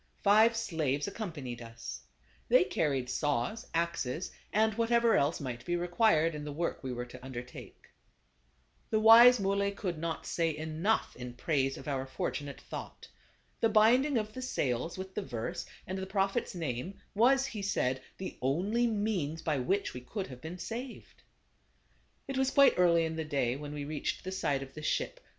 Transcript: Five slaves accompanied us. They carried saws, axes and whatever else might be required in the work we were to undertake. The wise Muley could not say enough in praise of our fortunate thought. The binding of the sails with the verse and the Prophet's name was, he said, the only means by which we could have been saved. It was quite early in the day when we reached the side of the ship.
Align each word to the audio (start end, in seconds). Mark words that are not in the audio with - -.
Five 0.23 0.57
slaves 0.57 1.07
accompanied 1.07 1.61
us. 1.61 2.01
They 2.49 2.63
carried 2.63 3.07
saws, 3.07 3.67
axes 3.71 4.31
and 4.51 4.73
whatever 4.73 5.15
else 5.15 5.39
might 5.39 5.63
be 5.63 5.75
required 5.75 6.33
in 6.33 6.43
the 6.43 6.51
work 6.51 6.83
we 6.83 6.91
were 6.91 7.05
to 7.05 7.23
undertake. 7.23 7.85
The 8.89 8.99
wise 8.99 9.39
Muley 9.39 9.69
could 9.71 9.99
not 9.99 10.25
say 10.25 10.57
enough 10.57 11.15
in 11.15 11.35
praise 11.35 11.77
of 11.77 11.87
our 11.87 12.07
fortunate 12.07 12.59
thought. 12.59 13.09
The 13.59 13.69
binding 13.69 14.17
of 14.17 14.33
the 14.33 14.41
sails 14.41 14.97
with 14.97 15.13
the 15.13 15.21
verse 15.21 15.67
and 15.85 15.99
the 15.99 16.07
Prophet's 16.07 16.55
name 16.55 16.99
was, 17.13 17.45
he 17.45 17.61
said, 17.61 18.01
the 18.17 18.39
only 18.41 18.87
means 18.87 19.43
by 19.43 19.59
which 19.59 19.93
we 19.93 20.01
could 20.01 20.25
have 20.29 20.41
been 20.41 20.57
saved. 20.57 21.21
It 22.27 22.39
was 22.39 22.49
quite 22.49 22.73
early 22.79 23.05
in 23.05 23.17
the 23.17 23.23
day 23.23 23.55
when 23.55 23.71
we 23.71 23.85
reached 23.85 24.23
the 24.23 24.31
side 24.31 24.63
of 24.63 24.73
the 24.73 24.81
ship. 24.81 25.19